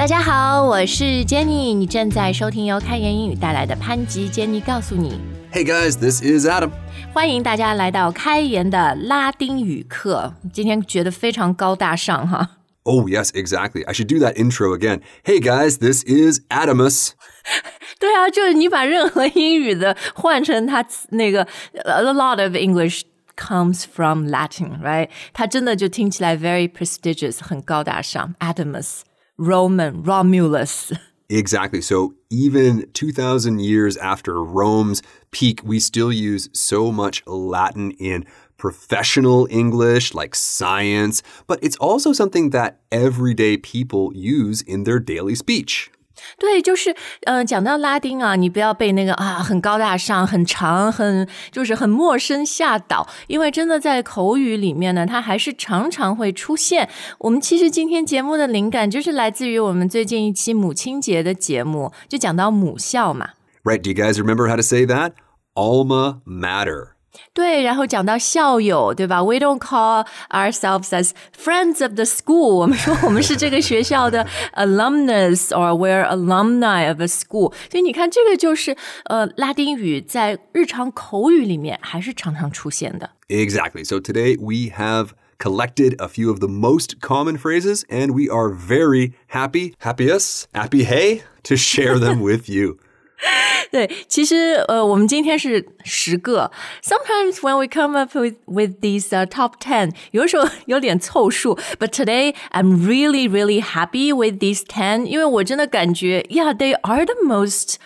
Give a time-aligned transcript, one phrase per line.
[0.00, 5.18] 大家好，我是 Jenny，你正在收听由开言英语带来的潘吉 Jenny 告诉你。
[5.52, 6.70] Hey guys, this is Adam.
[7.12, 12.50] 欢迎大家来到开言的拉丁语课，今天觉得非常高大上哈。
[12.84, 13.84] Oh, yes, exactly.
[13.84, 15.00] I should do that intro again.
[15.24, 17.10] Hey guys, this is Adamus.
[17.98, 21.48] 对啊，就是你把任何英语的换成它那个，
[21.84, 23.02] a lot of English
[23.36, 25.08] comes from Latin，right？
[25.32, 28.34] 它真的就听起来 very prestigious，很高大上。
[28.38, 29.00] Adamus、
[29.41, 31.81] Roman、Romulus。Exactly.
[31.81, 38.25] So even 2,000 years after Rome's peak, we still use so much Latin in
[38.57, 45.33] professional English, like science, but it's also something that everyday people use in their daily
[45.33, 45.89] speech.
[46.37, 56.89] 对，就是，呃，讲到拉丁啊，你不要被那个啊很高大上、很长、很就是很陌生吓倒，因为真的在口语里面呢，它还是常常会出现。
[57.19, 63.29] 我们其实今天节目的灵感就是来自于我们最近一期母亲节的节目，就讲到母校嘛。
[63.63, 63.81] Right?
[63.81, 65.13] Do you guys remember how to say that?
[65.53, 66.95] Alma mater.
[67.32, 69.22] 对，然后讲到校友，对吧？
[69.22, 72.56] We don't call ourselves as friends of the school。
[72.56, 77.54] 我们说我们是这个学校的 alumnus or we're alumni of a school。
[77.70, 83.10] 所以你看，这个就是呃，拉丁语在日常口语里面还是常常出现的。
[83.28, 83.84] Exactly.
[83.84, 88.50] So today we have collected a few of the most common phrases, and we are
[88.50, 92.78] very happy, happiest, happy hey, to share them with you.
[93.70, 96.50] 对，其实呃，我们今天是十个。
[96.82, 101.58] Sometimes when we come up with with these、uh, top ten， 有的时候有点凑数。
[101.78, 107.76] But today I'm really really happy with these ten，因为我真的感觉，Yeah，they are the most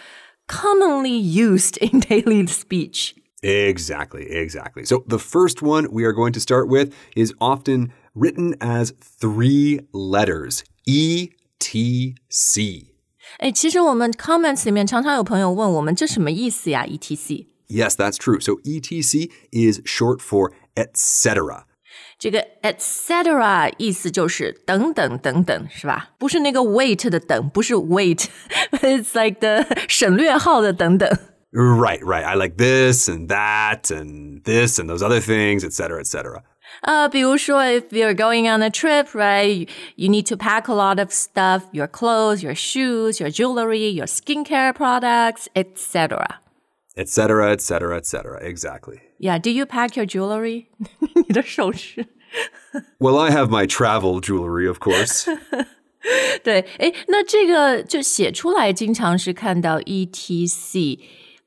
[0.49, 3.13] commonly used in daily speech.
[3.41, 4.85] Exactly, exactly.
[4.85, 9.81] So the first one we are going to start with is often written as three
[9.93, 12.89] letters E T C.
[13.39, 16.85] 哎，其实我们 comments 里面常常有朋友问我们这什么意思呀？
[16.87, 17.47] etc。
[17.69, 18.41] Yes, that's true.
[18.41, 21.65] So ETC is short for etc.
[22.19, 26.11] 这个 etc 意思就是等等等等，是吧？
[26.19, 31.09] 不是那个 wait 的等，不是 wait，it's like the 省略号的等等。
[31.53, 32.25] Right, right.
[32.25, 36.43] I like this and that and this and those other things, etc., etc.
[36.83, 41.13] 呃，比如说，if you're going on a trip, right, you, you need to pack a lot of
[41.13, 46.41] stuff, your clothes, your shoes, your jewelry, your skincare products, etc.
[46.97, 48.39] Etc., etc., etc.
[48.43, 49.01] Exactly.
[49.19, 50.67] Yeah, do you pack your jewelry?
[51.15, 52.07] 你的首饰。
[52.99, 55.27] Well, I have my travel jewelry, of course.
[56.43, 60.99] 对，诶，那这个就写出来，经常是看到 etc，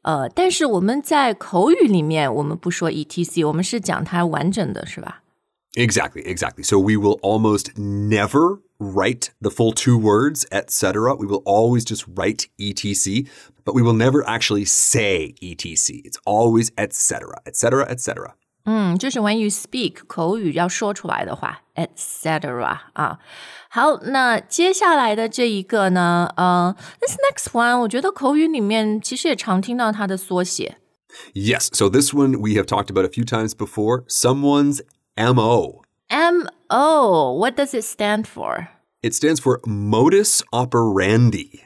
[0.08, 5.24] 呃，但是我们在口语里面，我们不说 etc，我们是讲它完整的，是吧？
[5.76, 6.64] exactly, exactly.
[6.64, 11.16] So we will almost never write the full two words, etc.
[11.16, 13.26] We will always just write etc,
[13.64, 16.02] but we will never actually say etc.
[16.04, 18.36] It's always etc., etc., etc.
[18.68, 22.80] 嗯，就是 when you speak 口语要说出来的话，etc.
[22.94, 23.20] 啊。
[23.70, 30.78] 好，那接下来的这一个呢，呃，this next one，我觉得口语里面其实也常听到它的缩写。
[31.34, 34.04] Yes, so this one we have talked about a few times before.
[34.08, 34.82] Someone's
[35.16, 35.82] MO.
[36.08, 38.70] M O, what does it stand for?
[39.02, 41.64] It stands for modus operandi.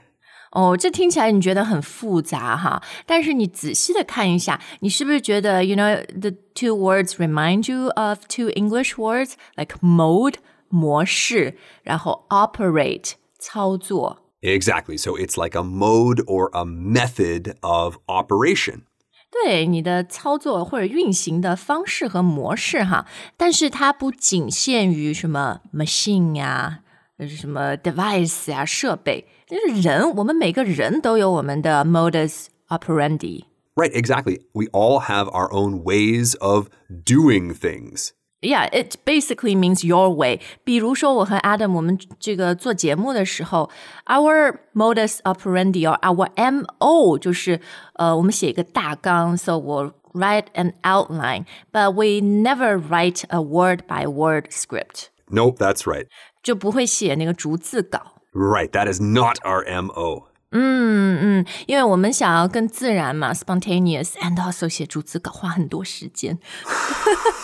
[0.51, 10.35] 哦，这听起来你觉得很复杂哈，但是你仔细的看一下，你是不是觉得，you know, the two words remind you of two English words like mode
[10.69, 14.23] 模式，然后 operate 操作。
[14.41, 14.97] Exactly.
[14.97, 18.83] So it's like a mode or a method of operation.
[19.29, 23.05] 对你的操作或者运行的方式和模式哈，
[23.35, 26.80] 但是它不仅限于什么 machine 呀、呃
[27.27, 33.45] 什么 device 呀、设备，就是人，我们每个人都有我们的 modus operandi。
[33.75, 34.41] Right, exactly.
[34.53, 38.11] We all have our own ways of doing things.
[38.39, 40.39] Yeah, it basically means your way.
[40.63, 43.69] 比如说，我和 Adam 我们这个做节目的时候，
[44.05, 47.59] our modus operandi or our MO 就是
[47.93, 55.87] 呃，我们写一个大纲，so 我 write an outline, but we never write a word by word script， Nope, that's
[55.87, 56.05] right.
[56.43, 57.99] 就不会写那个逐字稿。
[58.33, 60.25] Right, that is not our MO.
[60.51, 66.39] 嗯嗯，因为我们想要更自然嘛，spontaneous，and also 写逐字稿花很多时间。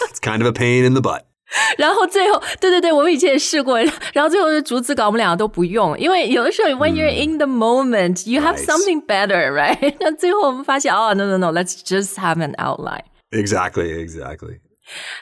[0.09, 1.23] It's kind of a pain in the butt.
[1.77, 3.77] 然后最后，对对对，我们以前也试过，
[4.13, 8.65] 然后最后的逐字稿我们两个都不用，因为有的时候 when you're in the moment, you have Right.
[8.65, 9.95] something better, right？
[9.99, 13.03] 那最后我们发现，哦，no no no，let's just have an outline。
[13.31, 14.59] Exactly, exactly.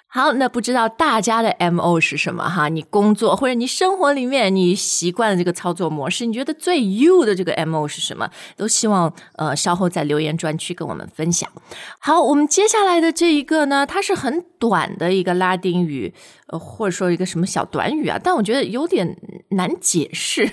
[0.08, 2.68] 好，那不知道大家的 M O 是什么哈？
[2.68, 8.30] 你工作或者你生活里面你习惯的这个操作模式，你觉得最 you 的这个 M O 是什么？
[8.58, 11.50] 都希望呃稍后在留言专区跟我们分享。
[12.00, 16.12] 好，我们接下来的这一个呢，它是很短的一个拉丁语，
[16.48, 19.16] 呃或者说一个什么小短语啊，但我觉得有点
[19.50, 20.52] 难解释。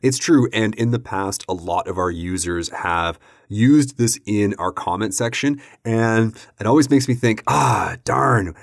[0.00, 0.48] It's true.
[0.52, 3.16] And in the past, a lot of our users have
[3.52, 5.60] used this in our comment section.
[5.84, 8.54] And it always makes me think, ah, darn,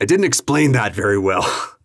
[0.00, 1.44] I didn't explain that very well.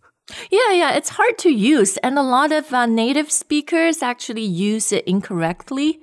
[0.50, 4.92] Yeah, yeah, it's hard to use, and a lot of uh, native speakers actually use
[4.92, 6.00] it incorrectly.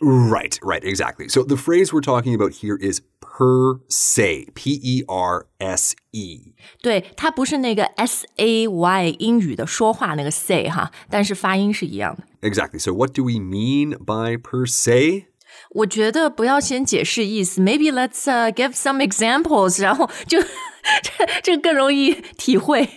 [0.00, 1.28] Right, right, exactly.
[1.28, 6.54] So the phrase we're talking about here is per se, P E R S E.
[6.82, 12.24] 对，它不是那个 S A Y 英语的说话那个 say 哈，但是发音是一样的。
[12.48, 12.80] Exactly.
[12.80, 15.26] So what do we mean by per se?
[15.74, 22.88] 我觉得不要先解释意思，maybe let's、uh, give some examples，然后就这 这更容易体会。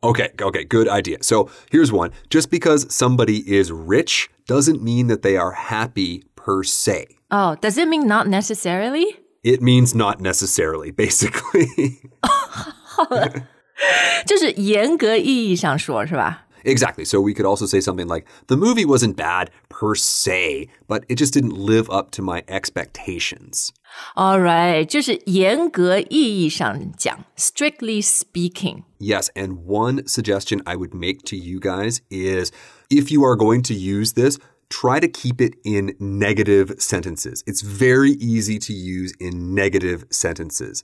[0.00, 1.18] Okay, okay, good idea.
[1.22, 2.12] So here's one.
[2.30, 7.16] Just because somebody is rich doesn't mean that they are happy per se.
[7.30, 9.16] Oh, does it mean not necessarily?
[9.42, 12.00] It means not necessarily, basically.
[14.26, 16.46] 就是严格意义上说，是吧？
[16.64, 17.04] exactly.
[17.04, 21.16] So we could also say something like the movie wasn't bad per se, but it
[21.16, 23.72] just didn't live up to my expectations.
[24.14, 28.82] All right，就是严格意义上讲，strictly speaking。
[28.98, 32.50] Yes, and one suggestion I would make to you guys is
[32.90, 37.42] if you are going to use this, try to keep it in negative sentences.
[37.46, 40.82] It's very easy to use in negative sentences.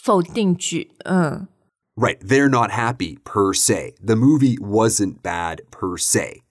[0.00, 1.48] 否定句，嗯，
[1.96, 3.94] Right, they're not happy per se.
[4.04, 6.42] The movie wasn't bad per se.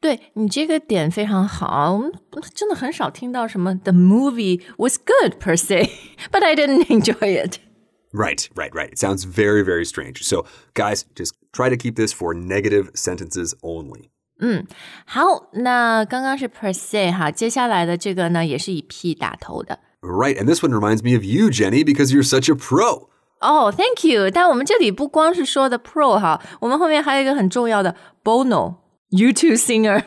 [0.00, 2.12] 对你这个点非常好，我们
[2.54, 5.90] 真的很少听到什么 The movie was good per se,
[6.30, 7.58] but I didn't enjoy it.
[8.12, 8.90] Right, right, right.
[8.90, 10.22] It sounds very, very strange.
[10.22, 14.10] So, guys, just try to keep this for negative sentences only.
[15.06, 19.80] 好，那刚刚是 per se 哈，接下来的这个呢也是以 p 打头的。
[20.00, 23.08] Right, and this one reminds me of you, Jenny, because you're such a pro.
[23.39, 24.29] 哦、oh,，Thank you。
[24.29, 30.03] 但我们这里不光是说的 pro 哈，我们后面还有一个很重要的 Bono，U2 singer。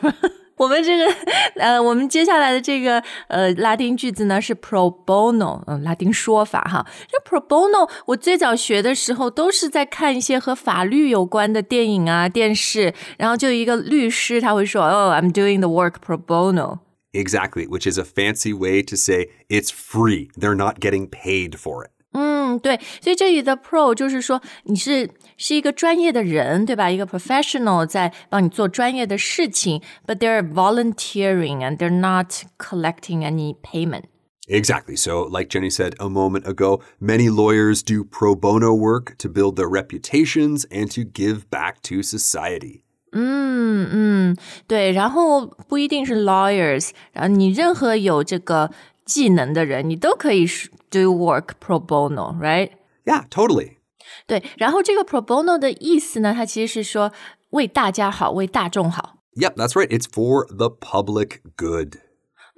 [0.55, 1.11] 我们这个
[1.55, 6.85] 呃，我们接下来的这个呃拉丁句子呢是 pro bono，嗯、呃，拉丁说法哈。
[7.09, 16.79] 这 pro bono 我最早学的时候都是在看一些和法律有关的电影啊、电视，然后就一个律师他会说，哦、oh,，I'm doing the work pro bono。
[17.13, 20.29] Exactly, which is a fancy way to say it's free.
[20.39, 21.92] They're not getting paid for it.
[22.12, 26.90] 嗯，对，所以这里的 pro 就是说你是是一个专业的人，对吧？
[26.90, 34.04] 一个 professional 在帮你做专业的事情，but they're volunteering and they're not collecting any payment.
[34.48, 34.96] Exactly.
[34.96, 39.56] So, like Jenny said a moment ago, many lawyers do pro bono work to build
[39.56, 42.84] their reputations and to give back to society.
[43.12, 44.36] 嗯嗯，
[44.66, 48.70] 对，然后不一定是 lawyers，然后你任何有这个
[49.04, 50.46] 技能的人，你都可以
[50.90, 52.70] do work pro bono，right？
[53.04, 53.76] Yeah, totally.
[54.26, 57.12] 对，然后这个 pro bono 的意思呢，它其实是说
[57.50, 59.16] 为大家好，为大众好。
[59.36, 59.88] Yep, that's right.
[59.88, 61.96] It's for the public good.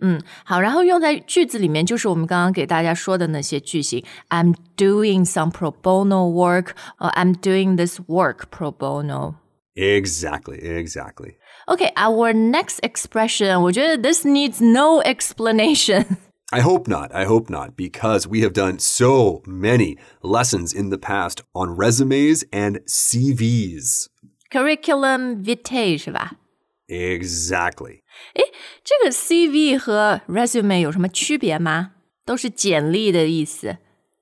[0.03, 4.03] 嗯，好，然后用在句子里面就是我们刚刚给大家说的那些句型。
[4.31, 9.35] I'm doing some pro bono work, or I'm doing this work pro bono.
[9.75, 11.37] Exactly, exactly.
[11.67, 16.17] Okay, our next expression, 我觉得 this needs no explanation.
[16.55, 17.15] I hope not.
[17.15, 22.45] I hope not, because we have done so many lessons in the past on resumes
[22.53, 24.09] and CVs.
[24.51, 26.33] Curriculum vitae 是吧？
[26.89, 28.01] Exactly.
[28.83, 31.93] 这个 CV 和 resume 有什么区别吗？
[32.25, 33.79] 都是简历的意思。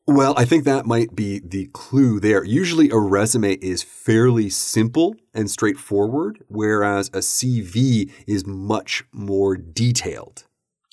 [0.07, 2.43] Well, I think that might be the clue there.
[2.43, 10.45] Usually, a resume is fairly simple and straightforward, whereas a CV is much more detailed.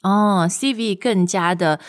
[0.04, 1.80] 哦，CV 更加的，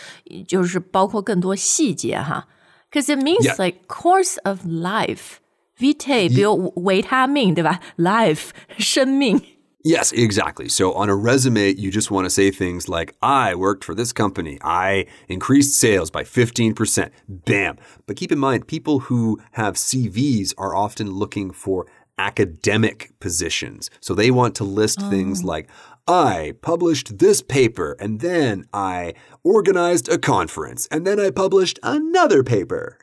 [0.47, 2.47] 就是包括更多细节哈。
[2.89, 3.61] Because it means Yeah.
[3.63, 5.37] like course of life.
[5.77, 7.79] Vitae，比如维他命，对吧？
[7.97, 9.39] Life， 生命。
[9.83, 10.67] Yes, exactly.
[10.67, 14.11] So on a resume, you just want to say things like, I worked for this
[14.11, 14.57] company.
[14.61, 17.11] I increased sales by 15%.
[17.29, 17.77] Bam.
[18.05, 21.85] But keep in mind, people who have CVs are often looking for
[22.17, 23.89] academic positions.
[24.01, 25.69] So they want to list things like,
[26.05, 32.43] I published this paper, and then I organized a conference, and then I published another
[32.43, 32.97] paper.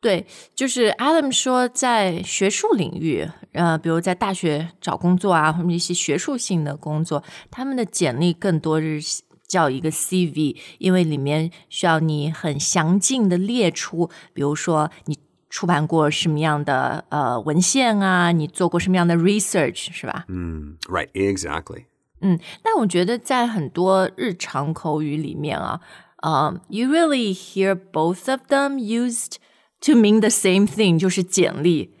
[0.00, 15.18] 对，就是 Adam 说，在学术领域，呃，比如在大学找工作啊，或者一些学术性的工作，他们的简历更多是叫一个 CV，因为里面需要你很详尽的列出，比如说你
[15.50, 18.30] 出版过什么样的呃文献啊？
[18.30, 20.24] 你做过什么样的 research 是吧？
[20.28, 21.86] Mm, right, exactly.
[22.22, 25.80] 嗯，但我觉得在很多日常口语里面啊，
[26.22, 29.36] 呃、y o u really hear both of them used
[29.80, 31.94] to mean the same thing，就是简历。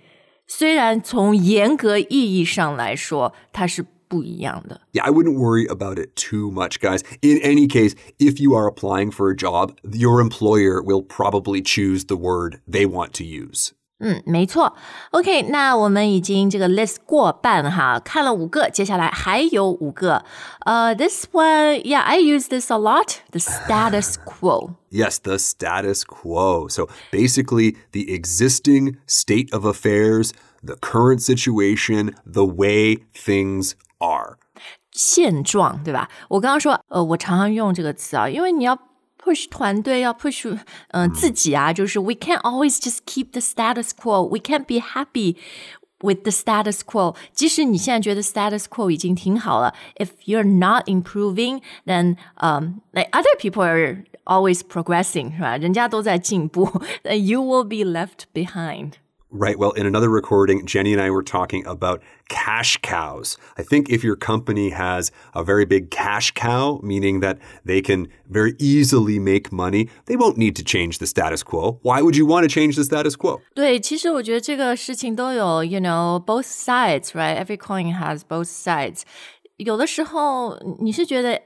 [0.46, 4.80] 虽然从严格意义上来说，它是不一样的。
[4.92, 7.02] Yeah, I wouldn't worry about it too much, guys.
[7.20, 12.06] In any case, if you are applying for a job, your employer will probably choose
[12.06, 13.72] the word they want to use.
[14.02, 14.76] 嗯，没错。
[15.10, 20.24] OK，那我们已经这个 list 过半哈，看了五个，接下来还有五个。
[20.60, 23.16] 呃、t h i s one，yeah，I use this a lot.
[23.32, 24.74] The status quo.
[24.92, 26.68] Yes, the status quo.
[26.68, 30.30] So basically, the existing state of affairs,
[30.64, 34.36] the current situation, the way things are.
[34.92, 36.08] 现状，对吧？
[36.28, 38.78] 我刚刚说，呃，我常常用这个词啊，因为你要
[39.22, 40.58] push 团队，要 push 嗯、
[40.90, 44.26] 呃、自己啊，就是 we can't always just keep the status quo.
[44.26, 45.36] We can't be happy
[46.00, 47.16] with the status quo.
[47.32, 55.56] 即使你现在觉得 status quo 已经挺好了，if you're not improving, then um like other people are always progressing，是吧？
[55.56, 56.66] 人家都在进步，
[57.02, 58.92] then you will be left behind.
[59.32, 59.58] Right.
[59.58, 62.00] Well, in another recording, Jenny and I were talking about
[62.30, 63.36] cash cows.
[63.58, 68.08] I think if your company has a very big cash cow, meaning that they can
[68.26, 71.78] very easily make money, they won't need to change the status quo.
[71.82, 73.42] Why would you want to change the status quo?
[73.54, 77.36] 对，其实我觉得这个事情都有，you know both sides, right?
[77.36, 79.02] Every coin has both sides.
[79.58, 81.42] 有的时候你是觉得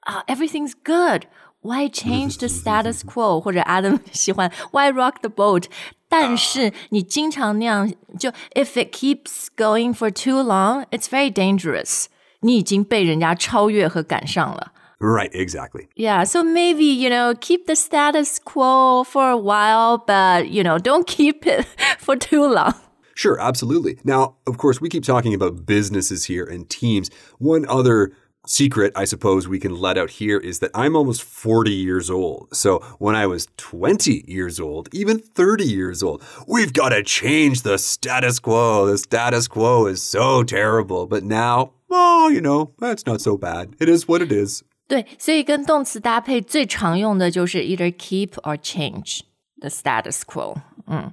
[0.00, 1.26] 啊、everything's good.
[1.60, 3.40] Why change the status quo？
[3.40, 5.64] 或者 Adam 喜欢 Why rock the boat？
[6.10, 12.06] 但是你经常那样，就 if it keeps going for too long, it's very dangerous.
[12.40, 14.72] 你已经被人家超越和赶上了。
[14.98, 15.30] Right.
[15.32, 15.88] Exactly.
[15.94, 20.78] Yeah, so maybe, you know, keep the status quo for a while, but, you know,
[20.78, 21.66] don't keep it
[21.98, 22.72] for too long.
[23.14, 23.98] Sure, absolutely.
[24.04, 27.10] Now, of course, we keep talking about businesses here and teams.
[27.38, 28.12] One other
[28.50, 32.48] secret, I suppose, we can let out here is that I'm almost 40 years old.
[32.52, 37.62] So when I was 20 years old, even 30 years old, we've got to change
[37.62, 38.86] the status quo.
[38.86, 41.06] The status quo is so terrible.
[41.06, 43.74] But now, well, you know, that's not so bad.
[43.80, 44.62] It is what it is.
[44.88, 49.22] 对，所以跟动词搭配最常用的就是 either keep or change
[49.60, 50.54] the status quo。
[50.86, 51.12] 嗯，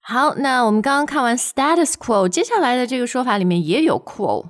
[0.00, 4.46] 好，那我们刚刚看完 status quo，接下来的这个说法里面也有 quo。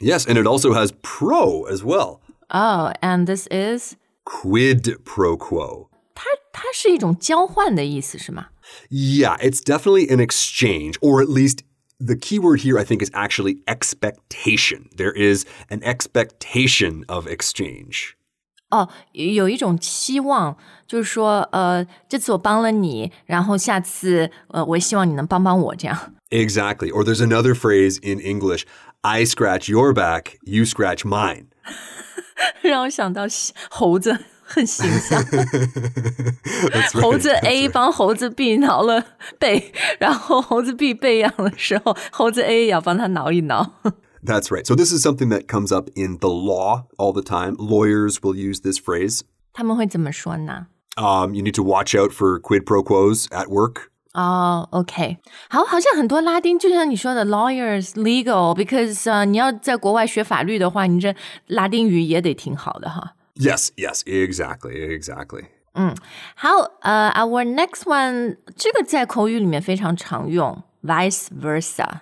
[0.00, 2.20] Yes, and it also has pro as well.
[2.50, 5.88] Oh, and this is Quid pro quo.
[6.14, 8.48] 它它是一种交换的意思是吗？
[8.90, 11.60] Yeah, it's definitely an exchange, or at least
[11.98, 14.88] the key word here, I think, is actually expectation.
[14.96, 18.14] There is an expectation of exchange.
[18.70, 20.56] 哦，有一种期望，
[20.86, 26.14] 就是说，呃，这次我帮了你，然后下次，呃，我也希望你能帮帮我，这样。
[26.30, 26.90] Exactly.
[26.90, 28.64] Or there's another phrase in English
[29.02, 31.46] I scratch your back, you scratch mine.
[32.62, 33.22] 让 我想到
[33.70, 35.22] 猴子，很形象。
[35.22, 37.00] That's right.
[37.00, 39.04] 猴子 A 帮猴子 B 挠了
[39.38, 43.74] 背，然后猴子 B 背痒的时候，猴子 A 也要帮他挠一挠。
[44.24, 44.66] That's right.
[44.66, 47.54] So this is something that comes up in the law all the time.
[47.58, 49.20] Lawyers will use this phrase.
[49.52, 50.66] 他们会怎么说呢？
[50.96, 53.89] Um, you need to watch out for quid pro quos at work.
[54.14, 55.18] 哦、o k
[55.50, 61.14] 好，好像很多拉丁，就像你说的，lawyers legal，because 呃，你要在国外学法律的话，你这
[61.48, 63.14] 拉丁语也得挺好的哈。
[63.34, 65.44] Yes, yes, exactly, exactly.
[66.34, 66.48] 好，
[66.80, 72.00] 呃、o u r next one，这个在口语里面非常常用，vice versa。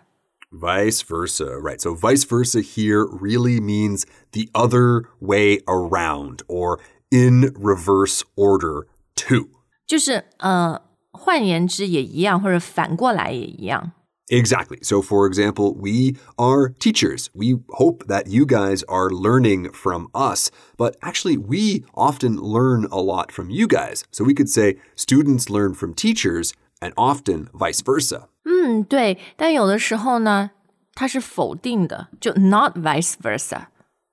[0.52, 1.80] Vice versa, right?
[1.80, 6.78] So vice versa here really means the other way around or
[7.11, 9.49] in reverse order too.
[9.85, 10.80] 就是呃，
[11.12, 13.92] 换言之也一样，或者反过来也一样。
[14.28, 14.78] Exactly.
[14.83, 17.26] So, for example, we are teachers.
[17.35, 23.02] We hope that you guys are learning from us, but actually, we often learn a
[23.02, 24.04] lot from you guys.
[24.11, 28.28] So, we could say students learn from teachers and often vice versa.
[28.47, 30.52] 嗯，对，但有的时候呢，
[30.94, 33.66] 它是否定的，就 not vice versa。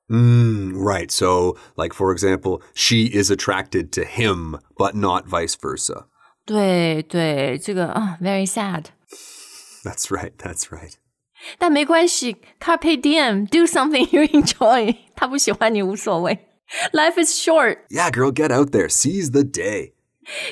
[0.10, 1.10] Mm, right.
[1.10, 6.03] So, like, for example, she is attracted to him, but not vice versa.
[6.46, 8.86] 对对，这个啊，very sad。
[9.84, 10.31] That's right.
[10.38, 10.93] That's right.
[11.58, 14.96] 但没关系，carpe diem，do something you enjoy。
[15.15, 16.38] 他不喜欢你无所谓，
[16.93, 17.79] life is short。
[17.89, 18.89] Yeah, girl, get out there.
[18.89, 19.93] Seize the day.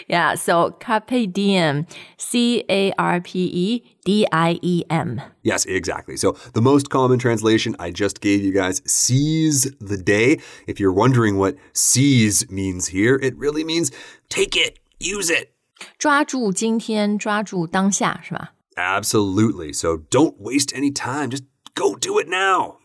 [0.07, 1.85] Yeah, so carpe diem,
[2.17, 5.21] C A R P E D I E M.
[5.43, 6.17] Yes, exactly.
[6.17, 10.39] So the most common translation I just gave you guys, seize the day.
[10.65, 13.91] If you're wondering what seize means here, it really means
[14.27, 15.51] take it, use it,
[15.97, 18.53] 抓住今天，抓住当下，是吧？
[18.75, 19.73] Absolutely.
[19.73, 21.29] So don't waste any time.
[21.29, 22.77] Just go do it now.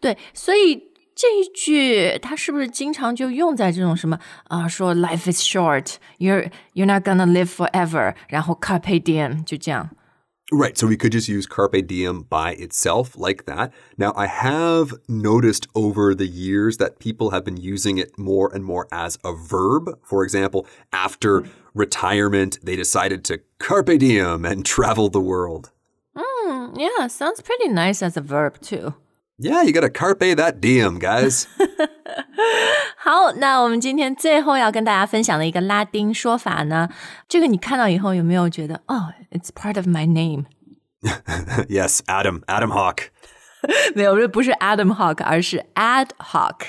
[0.00, 9.90] 对，所以这一句它是不是经常就用在这种什么啊、说 life is short, you're you're not gonna live forever，然后 carpe diem 就这样。
[10.51, 10.77] Right.
[10.77, 13.73] So we could just use carpe diem by itself like that.
[13.97, 18.63] Now, I have noticed over the years that people have been using it more and
[18.63, 19.99] more as a verb.
[20.03, 21.49] For example, after hmm.
[21.73, 25.71] retirement, they decided to carpe diem and travel the world.
[26.15, 28.93] Hmm, yeah, sounds pretty nice as a verb too.
[29.37, 31.45] Yeah, you gotta carpe that diem, guys.
[32.97, 36.89] 好，那我们今天最后要跟大家分享的一个拉丁说法呢，
[37.27, 40.45] 这个你看到以后有没有觉得，哦、oh,，it's part of my name.
[41.67, 43.09] Yes, Adam, Adam Hawk.
[43.93, 46.61] 没有，不是 Adam Hawk，而是 ad hoc。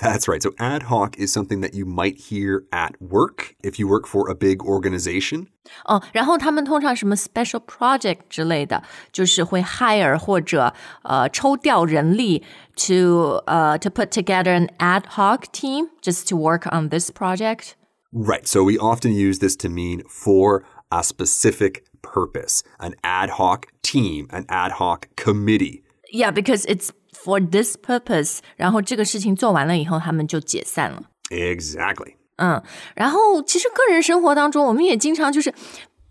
[0.00, 0.42] That's right.
[0.42, 4.28] So ad hoc is something that you might hear at work if you work for
[4.28, 5.46] a big organization.
[5.86, 12.44] 哦，然后他们通常什么 special project 之类的，就是会 hire 或者呃抽调人力
[12.76, 17.74] to 呃 to put together an ad hoc team just to work on this project。
[18.12, 18.46] Right.
[18.46, 24.28] So we often use this to mean for a specific purpose, an ad hoc team,
[24.30, 25.82] an ad hoc committee.
[26.12, 26.92] Yeah, because it's
[27.23, 28.39] for this purpose。
[28.55, 31.03] 然后这个事情做完了以后，他们就解散了。
[31.29, 32.15] Exactly.
[32.37, 32.61] 嗯，
[32.95, 35.53] 然后其实个人生活当中，我们也经常就是，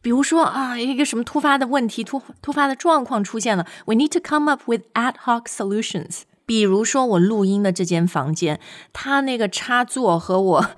[0.01, 6.21] 比如说啊，一个什么突发的问题、突突发的状况出现了，we need to come up with ad hoc solutions。
[6.47, 8.61] 比如说我录音的这间房间，
[8.93, 10.71] 它那个插座和我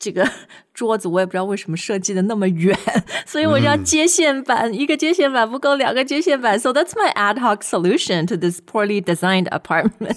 [0.00, 0.26] 这个
[0.72, 2.76] 桌子，我也不知道为什么设计的那么远，
[3.26, 6.58] 所以我就要接线板，一个接线板不够，两个接线板。
[6.58, 10.16] So that's my ad hoc solution to this poorly designed apartment.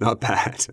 [0.00, 0.66] Not bad.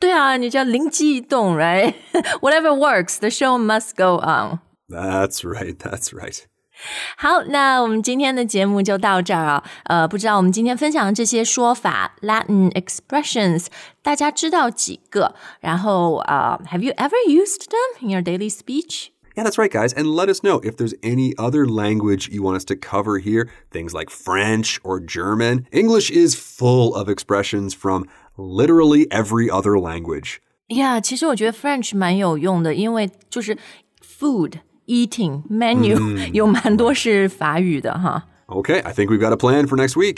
[0.00, 1.94] 对啊，你叫灵机一动，right?
[2.40, 4.58] Whatever works, the show must go on.
[4.88, 5.76] That's right.
[5.78, 6.46] That's right.
[7.17, 9.63] 好，那我们今天的节目就到这儿啊。
[9.85, 13.67] 呃，不知道我们今天分享的这些说法 Latin expressions，
[14.01, 15.35] 大家知道几个？
[15.61, 19.09] 然后呃、h a v e you ever used them in your daily speech?
[19.35, 19.93] Yeah, that's right, guys.
[19.93, 23.49] And let us know if there's any other language you want us to cover here,
[23.71, 25.65] things like French or German.
[25.71, 28.07] English is full of expressions from
[28.37, 30.37] literally every other language.
[30.67, 33.57] Yeah，其实我觉得 French 蛮有用的，因为就是
[34.01, 38.23] food eating menu、有蛮多是法语的哈。
[38.47, 40.17] Okay, I think we've got a plan for next week.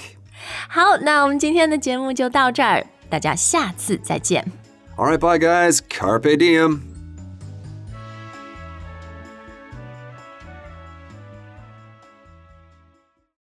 [0.68, 4.46] 好，那我们今天的节目就到这儿，大家下次再见。
[4.98, 5.80] All right, bye, guys.
[5.89, 6.88] Carpe diem.